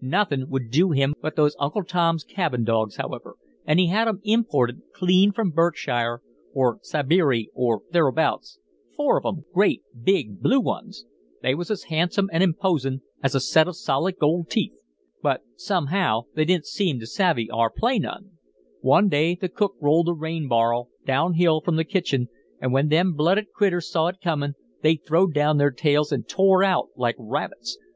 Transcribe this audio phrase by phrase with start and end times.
[0.00, 3.34] "Nothin' would do him but those Uncle Tom's Cabin dogs, however,
[3.66, 6.22] and he had 'em imported clean from Berkshire
[6.54, 8.60] or Sibeery or thereabouts,
[8.96, 11.06] four of 'em, great, big, blue ones.
[11.42, 14.74] They was as handsome and imposin' as a set of solid gold teeth,
[15.24, 18.38] but somehow they didn't seem to savvy our play none.
[18.82, 22.28] One day the cook rolled a rain bar'l down hill from the kitchen,
[22.60, 26.62] and when them blooded critters saw it comin' they throwed down their tails and tore
[26.62, 27.76] out like rabbits.